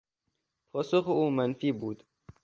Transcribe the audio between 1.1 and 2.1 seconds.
منفی بود.